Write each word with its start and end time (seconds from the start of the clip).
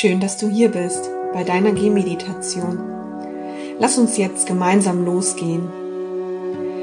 Schön, 0.00 0.18
dass 0.18 0.38
du 0.38 0.48
hier 0.48 0.70
bist 0.70 1.10
bei 1.34 1.44
deiner 1.44 1.72
Gehmeditation. 1.72 2.78
Lass 3.78 3.98
uns 3.98 4.16
jetzt 4.16 4.46
gemeinsam 4.46 5.04
losgehen. 5.04 5.68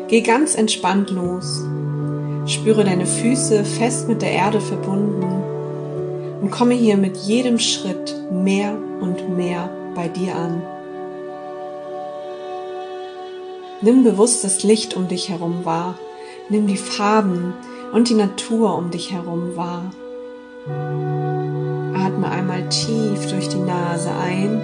Geh 0.07 0.21
ganz 0.21 0.53
entspannt 0.53 1.09
los. 1.09 1.65
Spüre 2.45 2.83
deine 2.83 3.07
Füße 3.07 3.65
fest 3.65 4.07
mit 4.07 4.21
der 4.21 4.33
Erde 4.33 4.61
verbunden 4.61 5.23
und 6.43 6.51
komme 6.51 6.75
hier 6.75 6.95
mit 6.95 7.17
jedem 7.17 7.57
Schritt 7.57 8.15
mehr 8.31 8.77
und 9.01 9.35
mehr 9.35 9.71
bei 9.95 10.09
dir 10.09 10.35
an. 10.35 10.61
Nimm 13.81 14.03
bewusst 14.03 14.43
das 14.43 14.61
Licht 14.61 14.95
um 14.95 15.07
dich 15.07 15.29
herum 15.29 15.65
wahr. 15.65 15.97
Nimm 16.49 16.67
die 16.67 16.77
Farben 16.77 17.55
und 17.93 18.09
die 18.09 18.13
Natur 18.13 18.77
um 18.77 18.91
dich 18.91 19.11
herum 19.11 19.55
wahr. 19.55 19.91
Einmal 22.29 22.67
tief 22.69 23.29
durch 23.31 23.49
die 23.49 23.57
Nase 23.57 24.09
ein 24.11 24.61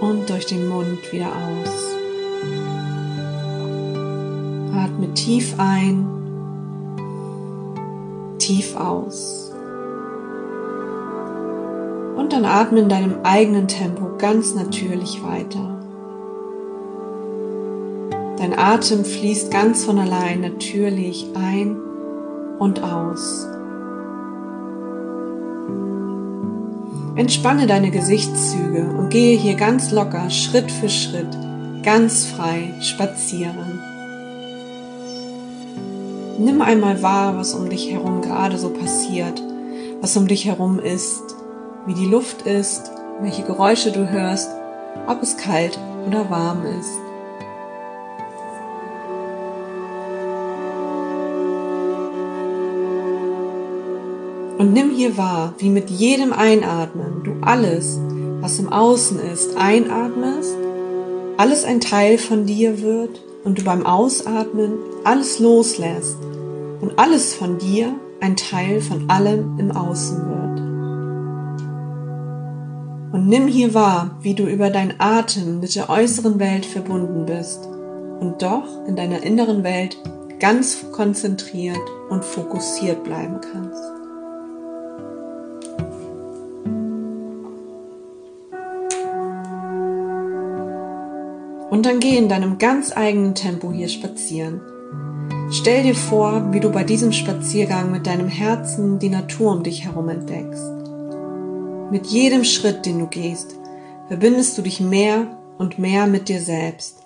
und 0.00 0.28
durch 0.30 0.46
den 0.46 0.68
Mund 0.68 1.12
wieder 1.12 1.28
aus. 1.28 1.96
Atme 4.74 5.12
tief 5.14 5.54
ein, 5.58 6.06
tief 8.38 8.76
aus. 8.76 9.52
Und 12.16 12.32
dann 12.32 12.44
atme 12.44 12.80
in 12.80 12.88
deinem 12.88 13.20
eigenen 13.22 13.68
Tempo 13.68 14.16
ganz 14.18 14.54
natürlich 14.54 15.22
weiter. 15.22 15.80
Dein 18.38 18.58
Atem 18.58 19.04
fließt 19.04 19.50
ganz 19.50 19.84
von 19.84 19.98
allein 19.98 20.40
natürlich 20.40 21.26
ein 21.34 21.76
und 22.58 22.82
aus. 22.82 23.49
Entspanne 27.16 27.66
deine 27.66 27.90
Gesichtszüge 27.90 28.82
und 28.96 29.10
gehe 29.10 29.36
hier 29.36 29.54
ganz 29.54 29.90
locker, 29.90 30.30
Schritt 30.30 30.70
für 30.70 30.88
Schritt, 30.88 31.36
ganz 31.82 32.26
frei 32.26 32.72
spazieren. 32.80 33.80
Nimm 36.38 36.62
einmal 36.62 37.02
wahr, 37.02 37.36
was 37.36 37.52
um 37.52 37.68
dich 37.68 37.90
herum 37.90 38.22
gerade 38.22 38.56
so 38.56 38.70
passiert, 38.70 39.42
was 40.00 40.16
um 40.16 40.26
dich 40.26 40.46
herum 40.46 40.78
ist, 40.78 41.34
wie 41.86 41.94
die 41.94 42.06
Luft 42.06 42.42
ist, 42.42 42.92
welche 43.20 43.42
Geräusche 43.42 43.90
du 43.92 44.08
hörst, 44.08 44.50
ob 45.06 45.22
es 45.22 45.36
kalt 45.36 45.78
oder 46.06 46.30
warm 46.30 46.64
ist. 46.64 47.09
Und 54.60 54.74
nimm 54.74 54.90
hier 54.90 55.16
wahr, 55.16 55.54
wie 55.56 55.70
mit 55.70 55.88
jedem 55.88 56.34
Einatmen 56.34 57.22
du 57.24 57.32
alles, 57.40 57.98
was 58.42 58.58
im 58.58 58.70
Außen 58.70 59.18
ist, 59.18 59.56
einatmest, 59.56 60.54
alles 61.38 61.64
ein 61.64 61.80
Teil 61.80 62.18
von 62.18 62.44
dir 62.44 62.82
wird 62.82 63.22
und 63.42 63.58
du 63.58 63.64
beim 63.64 63.86
Ausatmen 63.86 64.74
alles 65.02 65.38
loslässt 65.38 66.18
und 66.82 66.98
alles 66.98 67.32
von 67.34 67.56
dir 67.56 67.94
ein 68.20 68.36
Teil 68.36 68.82
von 68.82 69.08
allem 69.08 69.58
im 69.58 69.70
Außen 69.70 70.18
wird. 70.28 70.60
Und 73.14 73.28
nimm 73.28 73.46
hier 73.46 73.72
wahr, 73.72 74.18
wie 74.20 74.34
du 74.34 74.44
über 74.44 74.68
dein 74.68 74.92
Atem 74.98 75.60
mit 75.60 75.74
der 75.74 75.88
äußeren 75.88 76.38
Welt 76.38 76.66
verbunden 76.66 77.24
bist 77.24 77.66
und 78.20 78.42
doch 78.42 78.86
in 78.86 78.94
deiner 78.94 79.22
inneren 79.22 79.64
Welt 79.64 79.96
ganz 80.38 80.84
konzentriert 80.92 81.80
und 82.10 82.22
fokussiert 82.26 83.04
bleiben 83.04 83.40
kannst. 83.40 83.99
Und 91.80 91.86
dann 91.86 91.98
geh 91.98 92.18
in 92.18 92.28
deinem 92.28 92.58
ganz 92.58 92.94
eigenen 92.94 93.34
Tempo 93.34 93.72
hier 93.72 93.88
spazieren. 93.88 94.60
Stell 95.50 95.82
dir 95.82 95.94
vor, 95.94 96.52
wie 96.52 96.60
du 96.60 96.70
bei 96.70 96.84
diesem 96.84 97.10
Spaziergang 97.10 97.90
mit 97.90 98.06
deinem 98.06 98.28
Herzen 98.28 98.98
die 98.98 99.08
Natur 99.08 99.52
um 99.52 99.62
dich 99.62 99.86
herum 99.86 100.10
entdeckst. 100.10 100.70
Mit 101.90 102.08
jedem 102.08 102.44
Schritt, 102.44 102.84
den 102.84 102.98
du 102.98 103.06
gehst, 103.06 103.56
verbindest 104.08 104.58
du 104.58 104.62
dich 104.62 104.82
mehr 104.82 105.38
und 105.56 105.78
mehr 105.78 106.06
mit 106.06 106.28
dir 106.28 106.42
selbst, 106.42 106.98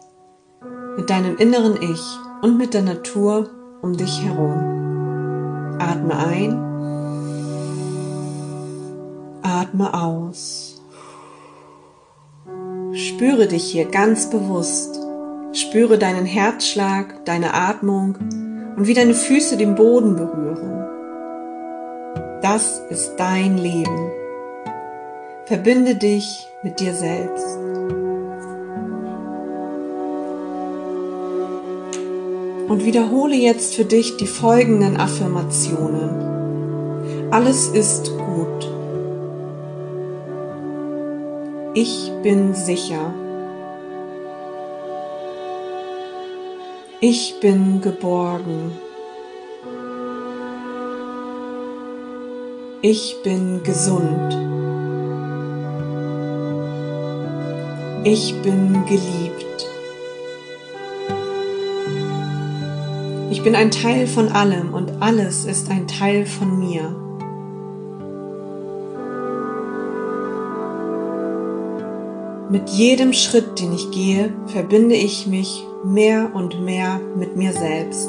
mit 0.96 1.08
deinem 1.08 1.36
inneren 1.36 1.80
Ich 1.80 2.02
und 2.42 2.58
mit 2.58 2.74
der 2.74 2.82
Natur 2.82 3.50
um 3.80 3.96
dich 3.96 4.24
herum. 4.24 5.78
Atme 5.78 6.16
ein, 6.18 6.58
atme 9.40 9.94
aus. 9.94 10.73
Spüre 12.96 13.48
dich 13.48 13.64
hier 13.64 13.86
ganz 13.86 14.30
bewusst. 14.30 15.00
Spüre 15.52 15.98
deinen 15.98 16.26
Herzschlag, 16.26 17.24
deine 17.24 17.52
Atmung 17.52 18.14
und 18.76 18.86
wie 18.86 18.94
deine 18.94 19.14
Füße 19.14 19.56
den 19.56 19.74
Boden 19.74 20.14
berühren. 20.14 20.84
Das 22.40 22.80
ist 22.90 23.16
dein 23.16 23.58
Leben. 23.58 24.12
Verbinde 25.46 25.96
dich 25.96 26.46
mit 26.62 26.78
dir 26.78 26.94
selbst. 26.94 27.58
Und 32.68 32.84
wiederhole 32.84 33.34
jetzt 33.34 33.74
für 33.74 33.84
dich 33.84 34.18
die 34.18 34.28
folgenden 34.28 34.98
Affirmationen. 34.98 37.32
Alles 37.32 37.66
ist 37.66 38.12
gut. 38.16 38.73
Ich 41.76 42.12
bin 42.22 42.54
sicher. 42.54 43.12
Ich 47.00 47.34
bin 47.40 47.80
geborgen. 47.80 48.70
Ich 52.80 53.16
bin 53.24 53.64
gesund. 53.64 54.38
Ich 58.04 58.40
bin 58.42 58.86
geliebt. 58.86 59.66
Ich 63.32 63.42
bin 63.42 63.56
ein 63.56 63.72
Teil 63.72 64.06
von 64.06 64.28
allem 64.28 64.72
und 64.72 65.02
alles 65.02 65.44
ist 65.44 65.68
ein 65.72 65.88
Teil 65.88 66.24
von 66.24 66.56
mir. 66.60 67.03
Mit 72.54 72.70
jedem 72.70 73.12
Schritt, 73.12 73.58
den 73.58 73.72
ich 73.72 73.90
gehe, 73.90 74.32
verbinde 74.46 74.94
ich 74.94 75.26
mich 75.26 75.66
mehr 75.82 76.30
und 76.34 76.64
mehr 76.64 77.00
mit 77.16 77.34
mir 77.34 77.52
selbst. 77.52 78.08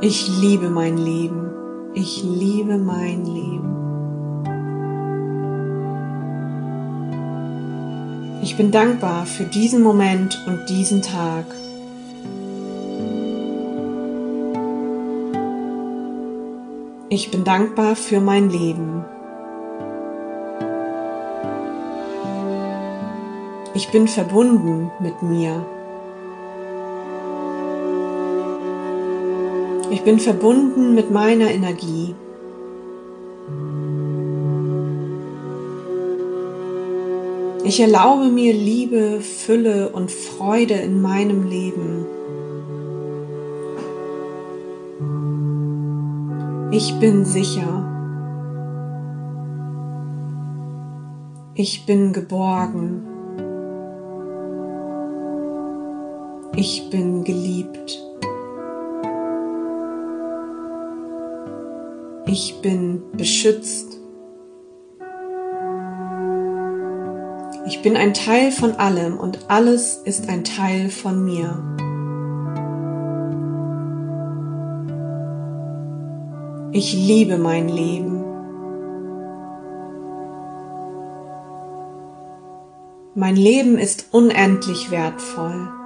Ich 0.00 0.28
liebe 0.40 0.70
mein 0.70 0.96
Leben. 0.96 1.50
Ich 1.92 2.22
liebe 2.22 2.78
mein 2.78 3.24
Leben. 3.24 3.74
Ich 8.44 8.56
bin 8.56 8.70
dankbar 8.70 9.26
für 9.26 9.42
diesen 9.42 9.82
Moment 9.82 10.40
und 10.46 10.68
diesen 10.68 11.02
Tag. 11.02 11.46
Ich 17.08 17.32
bin 17.32 17.42
dankbar 17.42 17.96
für 17.96 18.20
mein 18.20 18.50
Leben. 18.50 19.04
Ich 23.78 23.90
bin 23.90 24.08
verbunden 24.08 24.90
mit 24.98 25.22
mir. 25.22 25.64
Ich 29.88 30.02
bin 30.02 30.18
verbunden 30.18 30.96
mit 30.96 31.12
meiner 31.12 31.48
Energie. 31.48 32.16
Ich 37.62 37.78
erlaube 37.78 38.32
mir 38.32 38.52
Liebe, 38.52 39.20
Fülle 39.20 39.90
und 39.90 40.10
Freude 40.10 40.74
in 40.74 41.00
meinem 41.00 41.48
Leben. 41.48 42.04
Ich 46.72 46.98
bin 46.98 47.24
sicher. 47.24 47.84
Ich 51.54 51.86
bin 51.86 52.12
geborgen. 52.12 53.07
Ich 56.60 56.90
bin 56.90 57.22
geliebt. 57.22 58.02
Ich 62.26 62.60
bin 62.60 63.00
beschützt. 63.16 64.00
Ich 67.64 67.80
bin 67.82 67.96
ein 67.96 68.12
Teil 68.12 68.50
von 68.50 68.72
allem 68.72 69.18
und 69.18 69.38
alles 69.46 69.98
ist 69.98 70.28
ein 70.28 70.42
Teil 70.42 70.90
von 70.90 71.24
mir. 71.24 71.62
Ich 76.72 76.92
liebe 76.92 77.38
mein 77.38 77.68
Leben. 77.68 78.24
Mein 83.14 83.36
Leben 83.36 83.78
ist 83.78 84.08
unendlich 84.10 84.90
wertvoll. 84.90 85.77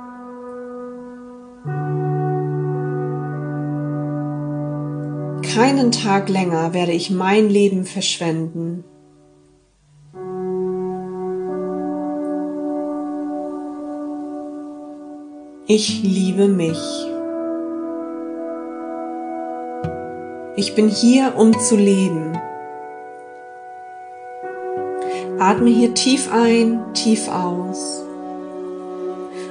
Keinen 5.55 5.93
Tag 5.93 6.31
länger 6.31 6.73
werde 6.73 6.93
ich 6.93 7.11
mein 7.11 7.51
Leben 7.51 7.85
verschwenden. 7.85 8.85
Ich 15.67 16.03
liebe 16.03 16.49
mich. 16.49 16.79
Ich 20.57 20.75
bin 20.75 20.89
hier, 20.89 21.35
um 21.37 21.59
zu 21.61 21.77
leben. 21.77 22.33
Atme 25.39 25.69
hier 25.69 25.93
tief 25.93 26.33
ein, 26.33 26.81
tief 26.95 27.29
aus. 27.29 28.03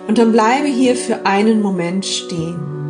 Und 0.07 0.17
dann 0.17 0.31
bleibe 0.31 0.67
hier 0.67 0.95
für 0.95 1.27
einen 1.27 1.61
Moment 1.61 2.07
stehen. 2.07 2.80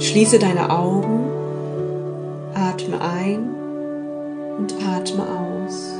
Schließe 0.00 0.38
deine 0.38 0.70
Augen, 0.70 1.28
atme 2.54 3.00
ein 3.00 3.50
und 4.56 4.72
atme 4.86 5.24
aus. 5.24 5.92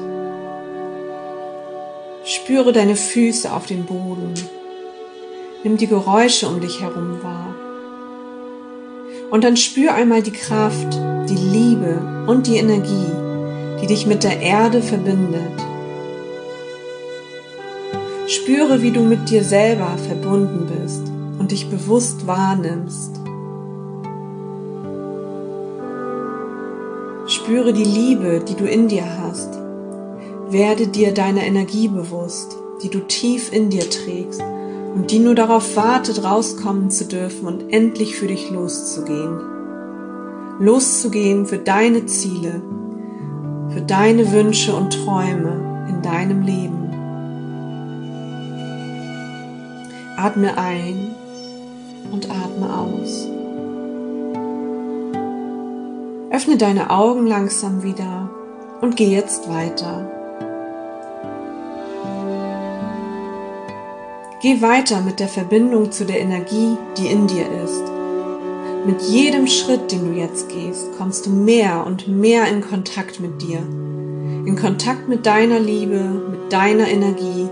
Spüre 2.23 2.73
deine 2.73 2.95
Füße 2.95 3.53
auf 3.53 3.67
den 3.67 3.87
Boden. 3.87 4.35
Nimm 5.65 5.79
die 5.79 5.89
Geräusche 5.89 6.47
um 6.47 6.61
dich 6.61 6.81
herum 6.81 7.19
wahr. 7.23 7.55
Und 9.33 9.43
dann 9.43 9.57
spür 9.57 9.95
einmal 9.95 10.23
die 10.23 10.33
Kraft, 10.33 10.95
die 11.29 11.35
Liebe 11.35 12.25
und 12.29 12.47
die 12.47 12.59
Energie, 12.59 13.13
die 13.83 13.89
dich 13.89 14.07
mit 14.07 14.23
der 14.23 14.41
Erde 14.41 14.81
verbindet. 14.81 15.41
Spüre, 18.29 18.81
wie 18.81 18.93
du 18.93 19.01
mit 19.01 19.29
dir 19.29 19.43
selber 19.43 19.97
verbunden 20.07 20.71
bist 20.81 21.03
und 21.41 21.51
dich 21.51 21.69
bewusst 21.69 22.27
wahrnimmst. 22.29 23.18
Spüre 27.29 27.75
die 27.75 27.85
Liebe, 27.85 28.41
die 28.41 28.55
du 28.55 28.65
in 28.65 28.89
dir 28.89 29.05
hast. 29.21 29.51
Werde 30.49 30.87
dir 30.87 31.13
deiner 31.13 31.43
Energie 31.43 31.89
bewusst, 31.89 32.57
die 32.83 32.89
du 32.89 33.01
tief 33.01 33.53
in 33.53 33.69
dir 33.69 33.89
trägst 33.91 34.43
und 34.95 35.11
die 35.11 35.19
nur 35.19 35.35
darauf 35.35 35.77
wartet, 35.77 36.25
rauskommen 36.25 36.91
zu 36.91 37.05
dürfen 37.05 37.47
und 37.47 37.71
endlich 37.71 38.17
für 38.17 38.29
dich 38.29 38.51
loszugehen. 38.51 39.41
Loszugehen 40.59 41.45
für 41.45 41.59
deine 41.59 42.07
Ziele, 42.07 42.63
für 43.69 43.83
deine 43.83 44.33
Wünsche 44.33 44.75
und 44.75 44.95
Träume 45.05 45.87
in 45.91 46.01
deinem 46.01 46.41
Leben. 46.41 46.89
Atme 50.17 50.57
ein 50.57 51.15
und 52.11 52.31
atme 52.31 52.75
aus. 52.75 53.29
Öffne 56.39 56.57
deine 56.57 56.91
Augen 56.91 57.27
langsam 57.27 57.83
wieder 57.83 58.31
und 58.81 58.95
geh 58.95 59.09
jetzt 59.09 59.49
weiter. 59.49 60.09
Geh 64.41 64.63
weiter 64.63 65.01
mit 65.01 65.19
der 65.19 65.27
Verbindung 65.27 65.91
zu 65.91 66.05
der 66.05 66.21
Energie, 66.21 66.77
die 66.97 67.09
in 67.09 67.27
dir 67.27 67.45
ist. 67.65 67.83
Mit 68.87 69.03
jedem 69.03 69.49
Schritt, 69.49 69.91
den 69.91 70.15
du 70.15 70.21
jetzt 70.21 70.49
gehst, 70.49 70.87
kommst 70.97 71.27
du 71.27 71.31
mehr 71.31 71.85
und 71.85 72.07
mehr 72.07 72.47
in 72.47 72.61
Kontakt 72.61 73.19
mit 73.19 73.43
dir. 73.43 73.59
In 73.59 74.55
Kontakt 74.55 75.09
mit 75.09 75.27
deiner 75.27 75.59
Liebe, 75.59 75.99
mit 75.99 76.53
deiner 76.53 76.87
Energie, 76.87 77.49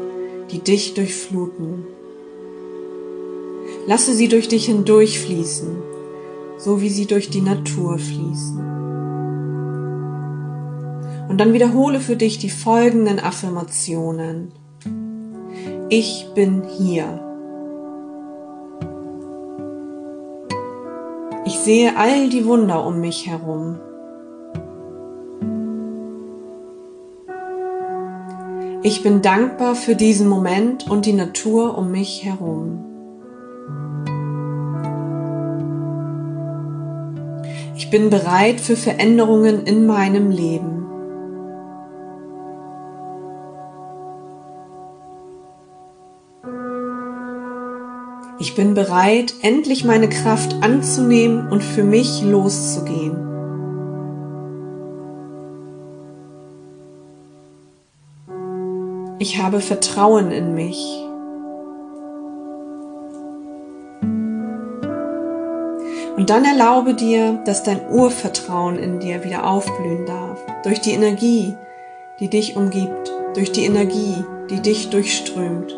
die 0.53 0.61
dich 0.61 0.94
durchfluten. 0.94 1.85
Lasse 3.89 4.15
sie 4.15 4.29
durch 4.29 4.47
dich 4.47 4.67
hindurchfließen, 4.67 5.77
so 6.56 6.81
wie 6.81 6.89
sie 6.89 7.06
durch 7.06 7.31
die 7.31 7.43
Natur 7.43 7.99
fließen. 7.99 8.75
Und 11.28 11.38
dann 11.38 11.52
wiederhole 11.52 12.00
für 12.00 12.17
dich 12.17 12.38
die 12.38 12.50
folgenden 12.50 13.19
Affirmationen. 13.19 14.52
Ich 15.88 16.26
bin 16.34 16.62
hier. 16.78 17.20
Ich 21.44 21.58
sehe 21.58 21.96
all 21.96 22.28
die 22.28 22.44
Wunder 22.44 22.84
um 22.84 23.00
mich 23.00 23.28
herum. 23.28 23.78
Ich 28.82 29.02
bin 29.02 29.20
dankbar 29.20 29.75
für 29.75 29.96
diesen 29.96 30.29
Moment 30.29 30.88
und 30.88 31.06
die 31.06 31.12
Natur 31.12 31.76
um 31.76 31.90
mich 31.90 32.25
herum. 32.25 32.84
Ich 37.76 37.90
bin 37.90 38.11
bereit 38.11 38.61
für 38.61 38.76
Veränderungen 38.76 39.64
in 39.64 39.87
meinem 39.87 40.31
Leben. 40.31 40.75
Bin 48.56 48.75
bereit, 48.75 49.35
endlich 49.43 49.85
meine 49.85 50.08
Kraft 50.08 50.56
anzunehmen 50.62 51.49
und 51.49 51.62
für 51.62 51.85
mich 51.85 52.23
loszugehen. 52.23 53.26
Ich 59.19 59.43
habe 59.43 59.60
Vertrauen 59.60 60.31
in 60.31 60.55
mich. 60.55 61.03
Und 66.17 66.31
dann 66.31 66.44
erlaube 66.44 66.94
dir, 66.94 67.41
dass 67.44 67.63
dein 67.63 67.89
Urvertrauen 67.91 68.79
in 68.79 69.01
dir 69.01 69.22
wieder 69.22 69.46
aufblühen 69.46 70.06
darf. 70.06 70.39
Durch 70.65 70.81
die 70.81 70.93
Energie, 70.93 71.55
die 72.20 72.29
dich 72.29 72.56
umgibt. 72.56 73.13
Durch 73.34 73.53
die 73.53 73.65
Energie, 73.65 74.25
die 74.48 74.60
dich 74.60 74.89
durchströmt. 74.89 75.77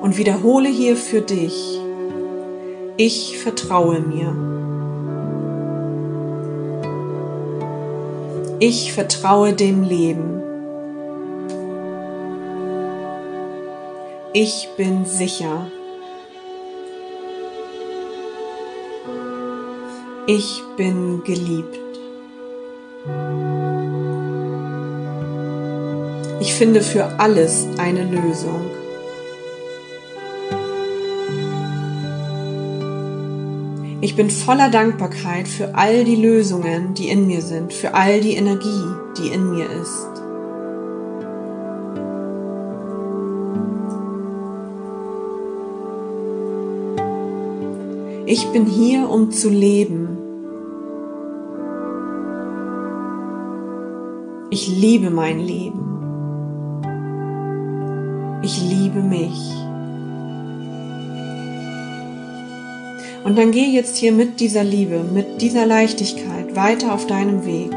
Und 0.00 0.16
wiederhole 0.16 0.68
hier 0.68 0.96
für 0.96 1.20
dich. 1.20 1.80
Ich 2.98 3.36
vertraue 3.36 4.00
mir. 4.00 4.34
Ich 8.58 8.94
vertraue 8.94 9.52
dem 9.52 9.82
Leben. 9.82 10.42
Ich 14.32 14.70
bin 14.78 15.04
sicher. 15.04 15.70
Ich 20.26 20.62
bin 20.78 21.22
geliebt. 21.22 21.78
Ich 26.40 26.54
finde 26.54 26.80
für 26.80 27.04
alles 27.18 27.66
eine 27.76 28.04
Lösung. 28.04 28.85
Ich 34.06 34.14
bin 34.14 34.30
voller 34.30 34.70
Dankbarkeit 34.70 35.48
für 35.48 35.74
all 35.74 36.04
die 36.04 36.14
Lösungen, 36.14 36.94
die 36.94 37.08
in 37.08 37.26
mir 37.26 37.42
sind, 37.42 37.72
für 37.72 37.92
all 37.94 38.20
die 38.20 38.36
Energie, 38.36 38.84
die 39.18 39.34
in 39.34 39.50
mir 39.50 39.68
ist. 39.68 40.06
Ich 48.26 48.46
bin 48.52 48.66
hier, 48.66 49.10
um 49.10 49.32
zu 49.32 49.48
leben. 49.50 50.18
Ich 54.50 54.68
liebe 54.68 55.10
mein 55.10 55.40
Leben. 55.40 55.82
Ich 58.44 58.62
liebe 58.62 59.02
mich. 59.02 59.65
Und 63.26 63.36
dann 63.36 63.50
geh 63.50 63.66
jetzt 63.66 63.96
hier 63.96 64.12
mit 64.12 64.38
dieser 64.38 64.62
Liebe, 64.62 65.00
mit 65.00 65.42
dieser 65.42 65.66
Leichtigkeit 65.66 66.54
weiter 66.54 66.94
auf 66.94 67.08
deinem 67.08 67.44
Weg 67.44 67.72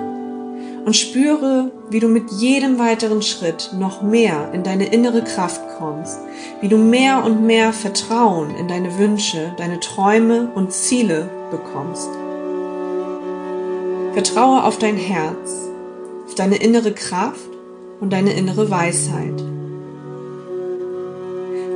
und 0.85 0.95
spüre, 0.95 1.71
wie 1.89 1.99
du 1.99 2.07
mit 2.07 2.29
jedem 2.29 2.77
weiteren 2.77 3.23
Schritt 3.23 3.71
noch 3.73 4.03
mehr 4.03 4.51
in 4.53 4.61
deine 4.61 4.85
innere 4.93 5.23
Kraft 5.23 5.59
kommst, 5.79 6.19
wie 6.61 6.67
du 6.67 6.77
mehr 6.77 7.23
und 7.25 7.47
mehr 7.47 7.73
Vertrauen 7.73 8.55
in 8.57 8.67
deine 8.67 8.99
Wünsche, 8.99 9.51
deine 9.57 9.79
Träume 9.79 10.51
und 10.53 10.71
Ziele 10.71 11.27
bekommst. 11.49 12.09
Vertraue 14.13 14.63
auf 14.63 14.77
dein 14.77 14.97
Herz, 14.97 15.67
auf 16.27 16.35
deine 16.35 16.57
innere 16.57 16.91
Kraft 16.91 17.49
und 17.99 18.13
deine 18.13 18.33
innere 18.33 18.69
Weisheit. 18.69 19.43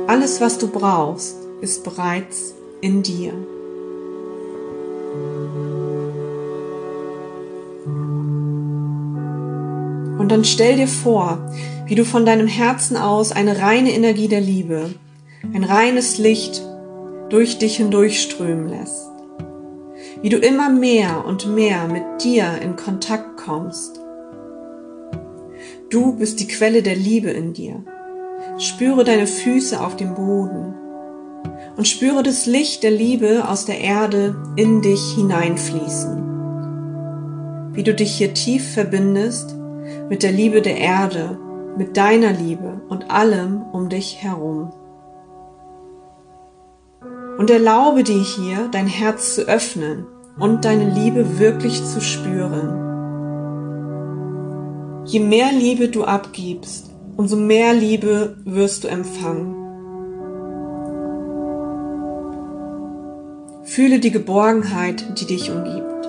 Alles, 0.06 0.40
was 0.40 0.58
du 0.58 0.68
brauchst, 0.68 1.38
ist 1.60 1.82
bereits 1.82 2.54
in 2.80 3.02
dir. 3.02 3.32
Und 10.24 10.30
dann 10.30 10.44
stell 10.44 10.76
dir 10.76 10.88
vor, 10.88 11.52
wie 11.84 11.96
du 11.96 12.06
von 12.06 12.24
deinem 12.24 12.46
Herzen 12.46 12.96
aus 12.96 13.30
eine 13.30 13.60
reine 13.60 13.92
Energie 13.92 14.26
der 14.26 14.40
Liebe, 14.40 14.88
ein 15.52 15.64
reines 15.64 16.16
Licht 16.16 16.62
durch 17.28 17.58
dich 17.58 17.76
hindurchströmen 17.76 18.70
lässt. 18.70 19.10
Wie 20.22 20.30
du 20.30 20.38
immer 20.38 20.70
mehr 20.70 21.26
und 21.26 21.54
mehr 21.54 21.88
mit 21.88 22.24
dir 22.24 22.58
in 22.62 22.74
Kontakt 22.74 23.36
kommst. 23.36 24.00
Du 25.90 26.14
bist 26.16 26.40
die 26.40 26.48
Quelle 26.48 26.82
der 26.82 26.96
Liebe 26.96 27.28
in 27.28 27.52
dir. 27.52 27.84
Spüre 28.56 29.04
deine 29.04 29.26
Füße 29.26 29.78
auf 29.78 29.94
dem 29.94 30.14
Boden 30.14 30.72
und 31.76 31.86
spüre 31.86 32.22
das 32.22 32.46
Licht 32.46 32.82
der 32.82 32.92
Liebe 32.92 33.46
aus 33.46 33.66
der 33.66 33.78
Erde 33.78 34.34
in 34.56 34.80
dich 34.80 35.16
hineinfließen. 35.16 36.22
Wie 37.74 37.82
du 37.82 37.92
dich 37.92 38.14
hier 38.14 38.32
tief 38.32 38.72
verbindest 38.72 39.56
mit 40.08 40.22
der 40.22 40.32
Liebe 40.32 40.62
der 40.62 40.76
Erde, 40.78 41.38
mit 41.76 41.96
deiner 41.96 42.32
Liebe 42.32 42.80
und 42.88 43.10
allem 43.10 43.62
um 43.72 43.88
dich 43.88 44.22
herum. 44.22 44.72
Und 47.38 47.50
erlaube 47.50 48.04
dir 48.04 48.22
hier, 48.22 48.68
dein 48.70 48.86
Herz 48.86 49.34
zu 49.34 49.42
öffnen 49.42 50.06
und 50.38 50.64
deine 50.64 50.88
Liebe 50.88 51.38
wirklich 51.38 51.84
zu 51.84 52.00
spüren. 52.00 52.80
Je 55.06 55.20
mehr 55.20 55.52
Liebe 55.52 55.88
du 55.88 56.04
abgibst, 56.04 56.90
umso 57.16 57.36
mehr 57.36 57.74
Liebe 57.74 58.36
wirst 58.44 58.84
du 58.84 58.88
empfangen. 58.88 59.56
Fühle 63.64 63.98
die 63.98 64.12
Geborgenheit, 64.12 65.18
die 65.20 65.26
dich 65.26 65.50
umgibt. 65.50 66.08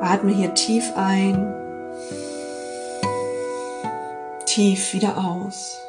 Atme 0.00 0.32
hier 0.32 0.54
tief 0.54 0.92
ein, 0.96 1.54
tief 4.52 4.92
wieder 4.92 5.16
aus. 5.16 5.80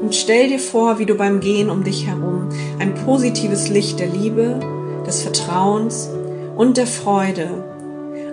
Und 0.00 0.14
stell 0.14 0.48
dir 0.48 0.60
vor, 0.60 1.00
wie 1.00 1.06
du 1.06 1.16
beim 1.16 1.40
Gehen 1.40 1.68
um 1.68 1.82
dich 1.82 2.06
herum 2.06 2.50
ein 2.78 2.94
positives 2.94 3.68
Licht 3.70 3.98
der 3.98 4.06
Liebe, 4.06 4.60
des 5.04 5.22
Vertrauens 5.22 6.08
und 6.56 6.76
der 6.76 6.86
Freude 6.86 7.64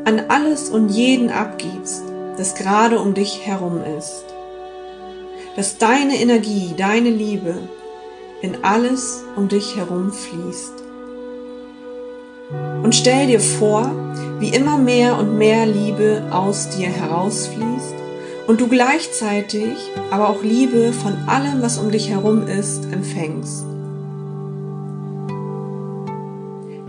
an 0.06 0.20
alles 0.30 0.70
und 0.70 0.90
jeden 0.90 1.32
abgibst, 1.32 2.04
das 2.38 2.54
gerade 2.54 3.00
um 3.00 3.16
dich 3.16 3.46
herum 3.46 3.82
ist. 3.98 4.26
Dass 5.56 5.80
deine 5.80 6.22
Energie, 6.22 6.76
deine 6.78 7.10
Liebe 7.10 7.56
in 8.42 8.64
alles 8.64 9.24
um 9.36 9.48
dich 9.48 9.78
herum 9.78 10.12
fließt. 10.12 10.81
Und 12.84 12.96
stell 12.96 13.28
dir 13.28 13.40
vor, 13.40 13.92
wie 14.40 14.50
immer 14.50 14.78
mehr 14.78 15.18
und 15.18 15.38
mehr 15.38 15.66
Liebe 15.66 16.24
aus 16.32 16.70
dir 16.70 16.90
herausfließt 16.90 17.96
und 18.48 18.60
du 18.60 18.68
gleichzeitig 18.68 19.78
aber 20.10 20.30
auch 20.30 20.42
Liebe 20.42 20.92
von 20.92 21.14
allem, 21.28 21.62
was 21.62 21.78
um 21.78 21.92
dich 21.92 22.10
herum 22.10 22.48
ist, 22.48 22.86
empfängst. 22.92 23.66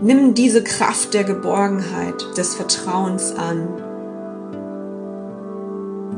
Nimm 0.01 0.33
diese 0.33 0.63
Kraft 0.63 1.13
der 1.13 1.23
Geborgenheit, 1.23 2.37
des 2.37 2.55
Vertrauens 2.55 3.33
an. 3.35 3.69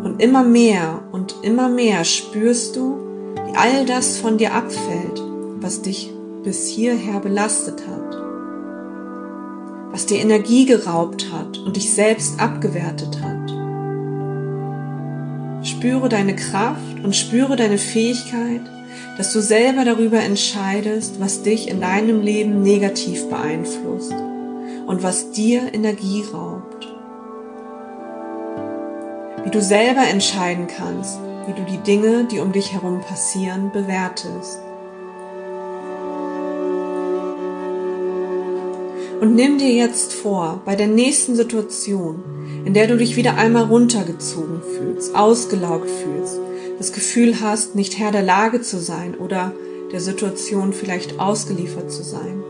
Und 0.03 0.20
immer 0.20 0.44
mehr 0.44 1.03
und 1.12 1.36
immer 1.44 1.70
mehr 1.70 2.03
spürst 2.03 2.75
du, 2.75 2.98
wie 3.46 3.55
all 3.55 3.86
das 3.86 4.17
von 4.17 4.38
dir 4.39 4.55
abfällt, 4.55 5.22
was 5.60 5.84
dich 5.84 6.12
bis 6.44 6.67
hierher 6.67 7.20
belastet 7.20 7.84
hat, 7.88 8.17
was 9.95 10.05
dir 10.07 10.19
Energie 10.19 10.65
geraubt 10.65 11.31
hat 11.31 11.57
und 11.59 11.77
dich 11.77 11.93
selbst 11.93 12.37
abgewertet 12.37 13.17
hat. 13.21 13.49
Spüre 15.65 16.09
deine 16.09 16.35
Kraft 16.35 16.99
und 17.01 17.15
spüre 17.15 17.55
deine 17.55 17.77
Fähigkeit, 17.77 18.59
dass 19.17 19.31
du 19.31 19.39
selber 19.39 19.85
darüber 19.85 20.19
entscheidest, 20.19 21.21
was 21.21 21.43
dich 21.43 21.69
in 21.69 21.79
deinem 21.79 22.21
Leben 22.21 22.61
negativ 22.61 23.29
beeinflusst 23.29 24.11
und 24.85 25.01
was 25.01 25.31
dir 25.31 25.73
Energie 25.73 26.25
raubt. 26.33 26.89
Wie 29.45 29.49
du 29.49 29.61
selber 29.61 30.05
entscheiden 30.09 30.67
kannst, 30.67 31.19
wie 31.47 31.53
du 31.53 31.63
die 31.71 31.81
Dinge, 31.83 32.25
die 32.29 32.39
um 32.39 32.51
dich 32.51 32.73
herum 32.73 32.99
passieren, 32.99 33.71
bewertest. 33.71 34.59
Und 39.22 39.36
nimm 39.36 39.57
dir 39.57 39.72
jetzt 39.72 40.13
vor, 40.13 40.62
bei 40.65 40.75
der 40.75 40.88
nächsten 40.88 41.36
Situation, 41.36 42.24
in 42.65 42.74
der 42.74 42.88
du 42.88 42.98
dich 42.98 43.15
wieder 43.15 43.38
einmal 43.38 43.63
runtergezogen 43.63 44.62
fühlst, 44.62 45.15
ausgelaugt 45.15 45.89
fühlst, 45.89 46.39
das 46.77 46.91
Gefühl 46.91 47.39
hast, 47.39 47.75
nicht 47.75 47.98
Herr 47.98 48.12
der 48.12 48.24
Lage 48.24 48.62
zu 48.62 48.79
sein 48.79 49.15
oder 49.15 49.53
der 49.91 50.01
Situation 50.01 50.74
vielleicht 50.74 51.19
ausgeliefert 51.19 51.91
zu 51.91 52.03
sein. 52.03 52.43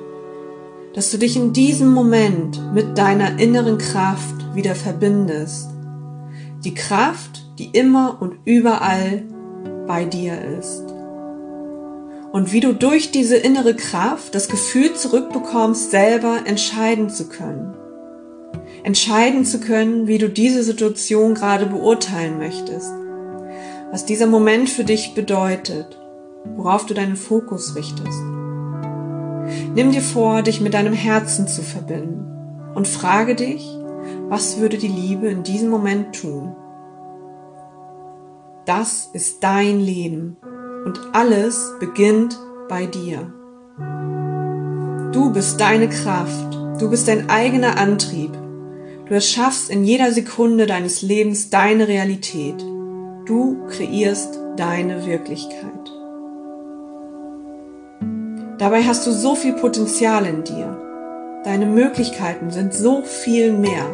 Dass 0.94 1.12
du 1.12 1.18
dich 1.18 1.36
in 1.36 1.54
diesem 1.54 1.94
Moment 1.94 2.74
mit 2.74 2.98
deiner 2.98 3.40
inneren 3.40 3.78
Kraft 3.78 4.56
wieder 4.56 4.74
verbindest. 4.74 5.70
Die 6.64 6.74
Kraft, 6.74 7.46
die 7.60 7.70
immer 7.72 8.18
und 8.22 8.38
überall 8.46 9.24
bei 9.86 10.06
dir 10.06 10.34
ist. 10.58 10.85
Und 12.36 12.52
wie 12.52 12.60
du 12.60 12.74
durch 12.74 13.12
diese 13.12 13.38
innere 13.38 13.76
Kraft 13.76 14.36
das 14.36 14.50
Gefühl 14.50 14.94
zurückbekommst, 14.94 15.90
selber 15.90 16.40
entscheiden 16.46 17.10
zu 17.10 17.30
können. 17.30 17.74
Entscheiden 18.84 19.46
zu 19.46 19.60
können, 19.60 20.08
wie 20.08 20.18
du 20.18 20.30
diese 20.30 20.64
Situation 20.64 21.34
gerade 21.34 21.66
beurteilen 21.66 22.38
möchtest 22.38 22.92
was 23.96 24.06
dieser 24.06 24.28
Moment 24.28 24.70
für 24.70 24.84
dich 24.84 25.14
bedeutet, 25.14 25.98
worauf 26.58 26.86
du 26.86 26.94
deinen 26.94 27.16
Fokus 27.16 27.78
richtest. 27.78 28.22
Nimm 29.74 29.92
dir 29.92 30.02
vor, 30.02 30.42
dich 30.42 30.60
mit 30.60 30.74
deinem 30.74 30.92
Herzen 30.94 31.48
zu 31.48 31.62
verbinden 31.62 32.26
und 32.76 32.90
frage 32.90 33.36
dich, 33.36 33.66
was 34.28 34.60
würde 34.60 34.78
die 34.78 34.90
Liebe 34.90 35.30
in 35.30 35.44
diesem 35.44 35.70
Moment 35.70 36.14
tun? 36.14 36.56
Das 38.66 39.10
ist 39.14 39.44
dein 39.44 39.80
Leben 39.80 40.36
und 40.86 41.02
alles 41.14 41.74
beginnt 41.80 42.40
bei 42.70 42.86
dir. 42.86 43.34
Du 45.12 45.34
bist 45.34 45.60
deine 45.60 45.90
Kraft, 45.90 46.54
du 46.80 46.90
bist 46.90 47.08
dein 47.08 47.30
eigener 47.30 47.78
Antrieb. 47.78 48.32
Du 49.08 49.14
erschaffst 49.14 49.70
in 49.70 49.84
jeder 49.84 50.12
Sekunde 50.12 50.66
deines 50.66 51.02
Lebens 51.02 51.50
deine 51.50 51.88
Realität. 51.88 52.56
Du 53.26 53.66
kreierst 53.68 54.40
deine 54.58 55.06
Wirklichkeit. 55.06 55.92
Dabei 58.58 58.84
hast 58.84 59.06
du 59.06 59.12
so 59.12 59.36
viel 59.36 59.54
Potenzial 59.54 60.26
in 60.26 60.44
dir. 60.44 61.42
Deine 61.44 61.66
Möglichkeiten 61.66 62.52
sind 62.52 62.74
so 62.74 63.02
viel 63.02 63.52
mehr. 63.54 63.86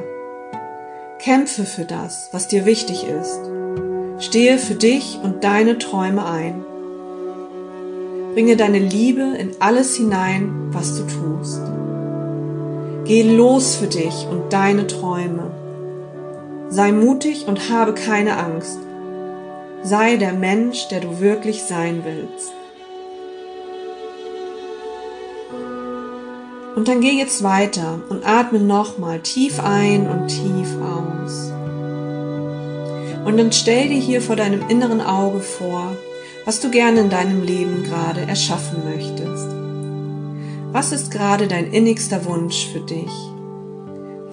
Kämpfe 1.19 1.65
für 1.65 1.85
das, 1.85 2.29
was 2.31 2.47
dir 2.47 2.65
wichtig 2.65 3.05
ist. 3.05 3.39
Stehe 4.19 4.57
für 4.57 4.75
dich 4.75 5.19
und 5.23 5.43
deine 5.43 5.77
Träume 5.77 6.25
ein. 6.25 6.63
Bringe 8.33 8.55
deine 8.55 8.79
Liebe 8.79 9.35
in 9.37 9.51
alles 9.59 9.95
hinein, 9.95 10.69
was 10.71 10.97
du 10.97 11.03
tust. 11.03 11.61
Geh 13.03 13.23
los 13.23 13.75
für 13.75 13.87
dich 13.87 14.25
und 14.31 14.53
deine 14.53 14.87
Träume. 14.87 15.51
Sei 16.69 16.93
mutig 16.93 17.45
und 17.47 17.69
habe 17.69 17.93
keine 17.93 18.37
Angst. 18.37 18.79
Sei 19.83 20.15
der 20.15 20.31
Mensch, 20.31 20.87
der 20.87 21.01
du 21.01 21.19
wirklich 21.19 21.63
sein 21.63 22.03
willst. 22.05 22.53
Und 26.77 26.87
dann 26.87 27.01
geh 27.01 27.11
jetzt 27.11 27.43
weiter 27.43 27.99
und 28.07 28.25
atme 28.25 28.59
nochmal 28.59 29.19
tief 29.19 29.59
ein 29.61 30.09
und 30.09 30.29
tief 30.29 30.69
aus. 30.81 31.51
Und 33.25 33.37
dann 33.37 33.51
stell 33.51 33.89
dir 33.89 33.99
hier 33.99 34.21
vor 34.21 34.37
deinem 34.37 34.69
inneren 34.69 35.01
Auge 35.01 35.41
vor, 35.41 35.97
was 36.45 36.59
du 36.59 36.69
gerne 36.69 37.01
in 37.01 37.09
deinem 37.09 37.43
Leben 37.43 37.83
gerade 37.83 38.21
erschaffen 38.21 38.83
möchtest. 38.85 39.47
Was 40.71 40.91
ist 40.91 41.11
gerade 41.11 41.47
dein 41.47 41.71
innigster 41.71 42.25
Wunsch 42.25 42.67
für 42.71 42.79
dich? 42.79 43.11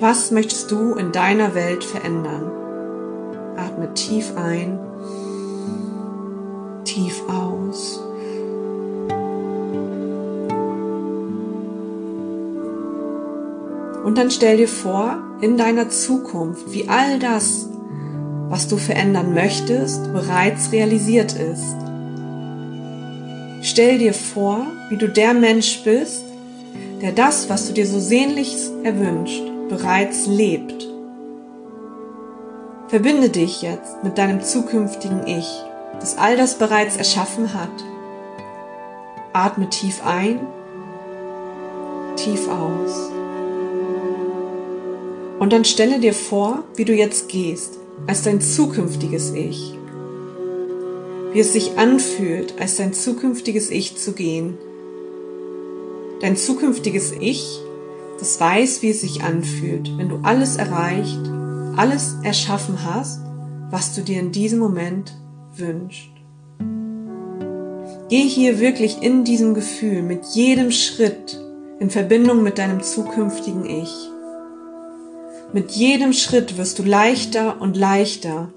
Was 0.01 0.31
möchtest 0.31 0.71
du 0.71 0.95
in 0.95 1.13
deiner 1.13 1.55
Welt 1.55 1.85
verändern? 1.85 2.51
Atme 3.57 3.93
tief 3.95 4.37
ein 4.37 4.79
tief 6.99 7.23
aus. 7.29 8.01
Und 14.05 14.17
dann 14.17 14.31
stell 14.31 14.57
dir 14.57 14.69
vor, 14.69 15.19
in 15.41 15.57
deiner 15.59 15.91
Zukunft, 15.91 16.73
wie 16.73 16.89
all 16.89 17.19
das, 17.19 17.69
was 18.49 18.69
du 18.69 18.79
verändern 18.79 19.35
möchtest, 19.35 20.13
bereits 20.13 20.73
realisiert 20.73 21.35
ist. 21.35 21.77
Stell 23.79 23.99
dir 23.99 24.13
vor, 24.13 24.67
wie 24.89 24.97
du 24.97 25.09
der 25.09 25.35
Mensch 25.35 25.85
bist, 25.85 26.25
der 27.01 27.13
das, 27.13 27.49
was 27.49 27.69
du 27.69 27.73
dir 27.73 27.87
so 27.87 28.01
sehnlichst 28.01 28.73
erwünscht, 28.83 29.45
bereits 29.69 30.27
lebt. 30.27 30.89
Verbinde 32.89 33.29
dich 33.29 33.63
jetzt 33.63 34.03
mit 34.03 34.19
deinem 34.19 34.43
zukünftigen 34.43 35.29
Ich, 35.29 35.47
das 36.01 36.19
all 36.19 36.37
das 36.37 36.57
bereits 36.57 36.97
erschaffen 36.97 37.55
hat. 37.55 37.71
Atme 39.33 39.71
tief 39.71 40.05
ein, 40.05 40.41
tief 42.17 42.49
aus. 42.49 43.13
Und 45.39 45.53
dann 45.53 45.65
stelle 45.65 46.01
dir 46.01 46.15
vor, 46.15 46.65
wie 46.75 46.85
du 46.85 46.95
jetzt 46.95 47.29
gehst, 47.29 47.79
als 48.09 48.25
dein 48.25 48.41
zukünftiges 48.41 49.31
Ich. 49.31 49.79
Wie 51.33 51.41
es 51.41 51.53
sich 51.53 51.79
anfühlt, 51.79 52.55
als 52.61 52.77
dein 52.77 52.93
zukünftiges 52.93 53.71
Ich 53.71 53.97
zu 53.97 54.13
gehen. 54.13 54.57
Dein 56.21 56.37
zukünftiges 56.37 57.13
Ich, 57.13 57.61
das 58.19 58.41
weiß, 58.41 58.83
wie 58.83 58.91
es 58.91 59.03
sich 59.03 59.23
anfühlt, 59.23 59.97
wenn 59.97 60.09
du 60.09 60.21
alles 60.23 60.57
erreicht, 60.57 61.21
alles 61.77 62.17
erschaffen 62.25 62.79
hast, 62.85 63.21
was 63.71 63.95
du 63.95 64.03
dir 64.03 64.19
in 64.19 64.33
diesem 64.33 64.59
Moment 64.59 65.17
wünschst. 65.55 66.11
Geh 68.09 68.23
hier 68.23 68.59
wirklich 68.59 69.03
in 69.03 69.25
diesem 69.25 69.53
Gefühl 69.53 70.03
mit 70.03 70.25
jedem 70.33 70.71
Schritt 70.71 71.39
in 71.79 71.91
Verbindung 71.91 72.43
mit 72.43 72.59
deinem 72.59 72.83
zukünftigen 72.83 73.67
Ich. 73.67 73.93
Mit 75.53 75.71
jedem 75.73 76.13
Schritt 76.13 76.59
wirst 76.59 76.79
du 76.79 76.83
leichter 76.83 77.61
und 77.61 77.77
leichter 77.77 78.49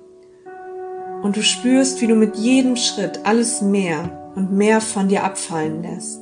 und 1.22 1.36
du 1.36 1.44
spürst, 1.44 2.02
wie 2.02 2.08
du 2.08 2.16
mit 2.16 2.36
jedem 2.36 2.76
Schritt 2.76 3.20
alles 3.24 3.62
mehr 3.62 4.32
und 4.36 4.52
mehr 4.52 4.82
von 4.82 5.08
dir 5.08 5.24
abfallen 5.24 5.84
lässt. 5.84 6.22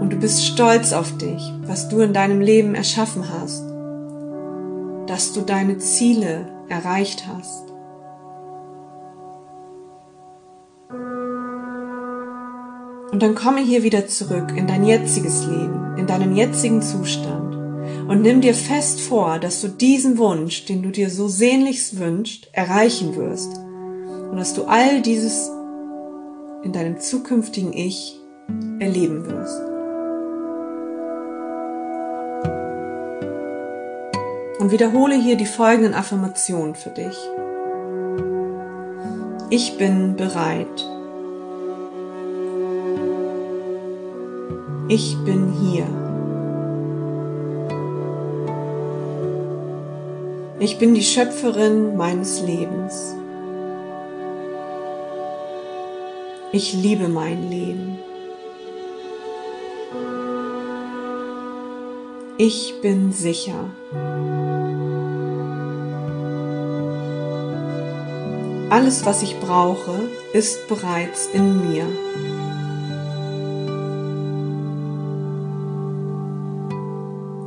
Und 0.00 0.10
du 0.10 0.16
bist 0.16 0.44
stolz 0.44 0.92
auf 0.92 1.16
dich, 1.18 1.52
was 1.66 1.88
du 1.88 2.00
in 2.00 2.12
deinem 2.12 2.40
Leben 2.40 2.74
erschaffen 2.74 3.24
hast, 3.30 3.64
dass 5.06 5.32
du 5.32 5.42
deine 5.42 5.78
Ziele 5.78 6.46
erreicht 6.68 7.24
hast. 7.32 7.70
Und 13.12 13.22
dann 13.22 13.34
komme 13.34 13.60
hier 13.60 13.82
wieder 13.82 14.06
zurück 14.06 14.52
in 14.56 14.66
dein 14.66 14.84
jetziges 14.84 15.44
Leben, 15.44 15.96
in 15.98 16.06
deinen 16.06 16.36
jetzigen 16.36 16.80
Zustand 16.80 17.49
und 18.10 18.22
nimm 18.22 18.40
dir 18.40 18.54
fest 18.54 19.00
vor, 19.00 19.38
dass 19.38 19.60
du 19.60 19.68
diesen 19.68 20.18
Wunsch, 20.18 20.64
den 20.64 20.82
du 20.82 20.90
dir 20.90 21.10
so 21.10 21.28
sehnlichst 21.28 22.00
wünschst, 22.00 22.48
erreichen 22.52 23.14
wirst 23.14 23.56
und 23.56 24.36
dass 24.36 24.52
du 24.52 24.64
all 24.64 25.00
dieses 25.00 25.48
in 26.64 26.72
deinem 26.72 26.98
zukünftigen 26.98 27.72
Ich 27.72 28.20
erleben 28.80 29.26
wirst. 29.26 29.60
Und 34.58 34.72
wiederhole 34.72 35.14
hier 35.14 35.36
die 35.36 35.46
folgenden 35.46 35.94
Affirmationen 35.94 36.74
für 36.74 36.90
dich. 36.90 37.16
Ich 39.50 39.78
bin 39.78 40.16
bereit. 40.16 40.66
Ich 44.88 45.16
bin 45.24 45.52
hier. 45.52 46.09
Ich 50.62 50.76
bin 50.76 50.92
die 50.92 51.02
Schöpferin 51.02 51.96
meines 51.96 52.42
Lebens. 52.42 53.14
Ich 56.52 56.74
liebe 56.74 57.08
mein 57.08 57.48
Leben. 57.48 57.98
Ich 62.36 62.74
bin 62.82 63.10
sicher. 63.10 63.70
Alles, 68.68 69.06
was 69.06 69.22
ich 69.22 69.40
brauche, 69.40 69.94
ist 70.34 70.68
bereits 70.68 71.30
in 71.32 71.72
mir. 71.72 71.86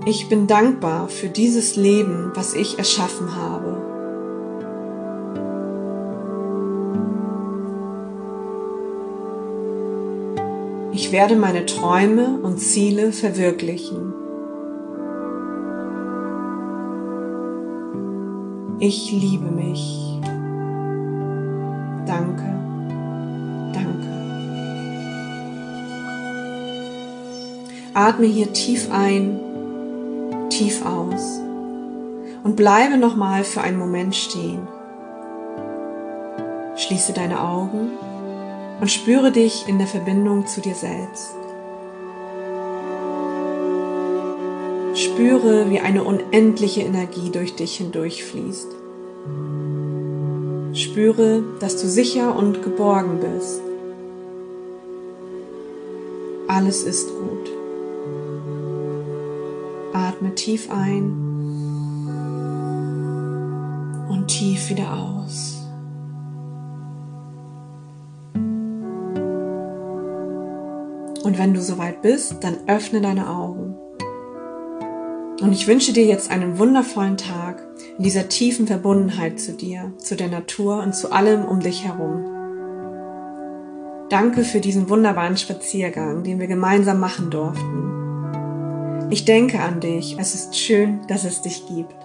Ich 0.06 0.28
bin 0.28 0.48
dankbar 0.48 1.08
für 1.08 1.30
dieses 1.30 1.78
Leben, 1.78 2.34
was 2.36 2.54
ich 2.56 2.78
erschaffen 2.78 3.38
habe. 3.38 3.78
Ich 10.92 11.14
werde 11.14 11.38
meine 11.38 11.66
Träume 11.66 12.38
und 12.44 12.58
Ziele 12.58 13.14
verwirklichen. 13.14 14.14
Ich 18.80 19.10
liebe 19.14 19.50
mich. 19.50 20.20
Danke. 22.06 22.44
Danke. 23.72 24.10
Atme 27.94 28.26
hier 28.26 28.52
tief 28.52 28.90
ein 28.92 29.40
tief 30.58 30.86
aus 30.86 31.40
und 32.44 32.56
bleibe 32.56 32.98
nochmal 32.98 33.44
für 33.44 33.62
einen 33.62 33.80
Moment 33.80 34.16
stehen. 34.16 34.68
Schließe 36.76 37.14
deine 37.14 37.42
Augen 37.42 37.92
und 38.80 38.92
spüre 38.92 39.32
dich 39.32 39.68
in 39.68 39.78
der 39.80 39.88
Verbindung 39.88 40.46
zu 40.46 40.62
dir 40.62 40.76
selbst. 40.76 41.34
Spüre, 44.96 45.72
wie 45.72 45.80
eine 45.80 46.04
unendliche 46.04 46.82
Energie 46.82 47.32
durch 47.32 47.56
dich 47.56 47.78
hindurchfließt. 47.78 48.68
Spüre, 50.74 51.44
dass 51.60 51.82
du 51.82 51.88
sicher 51.88 52.36
und 52.36 52.62
geborgen 52.62 53.20
bist. 53.20 53.62
Alles 56.48 56.84
ist 56.84 57.10
gut. 57.10 57.53
Atme 60.24 60.36
tief 60.36 60.72
ein 60.72 61.04
und 64.10 64.28
tief 64.28 64.70
wieder 64.70 64.94
aus. 64.94 65.60
Und 71.24 71.38
wenn 71.38 71.54
du 71.54 71.62
soweit 71.62 72.02
bist, 72.02 72.42
dann 72.42 72.56
öffne 72.68 73.02
deine 73.02 73.30
Augen. 73.30 73.76
Und 75.42 75.52
ich 75.52 75.68
wünsche 75.68 75.92
dir 75.92 76.06
jetzt 76.06 76.32
einen 76.32 76.58
wundervollen 76.58 77.18
Tag 77.18 77.62
in 77.98 78.06
dieser 78.06 78.30
tiefen 78.30 78.66
Verbundenheit 78.66 79.42
zu 79.42 79.52
dir, 79.52 79.92
zu 79.98 80.16
der 80.16 80.30
Natur 80.30 80.82
und 80.82 80.96
zu 80.96 81.12
allem 81.12 81.44
um 81.44 81.60
dich 81.60 81.84
herum. 81.84 82.24
Danke 84.10 84.46
für 84.46 84.62
diesen 84.62 84.90
wunderbaren 84.90 85.36
Spaziergang, 85.36 86.24
den 86.24 86.40
wir 86.40 86.48
gemeinsam 86.48 87.02
machen 87.02 87.30
durften. 87.30 87.93
Ich 89.10 89.26
denke 89.26 89.60
an 89.60 89.80
dich. 89.80 90.18
Es 90.18 90.34
ist 90.34 90.56
schön, 90.56 91.02
dass 91.08 91.24
es 91.24 91.42
dich 91.42 91.68
gibt. 91.68 92.03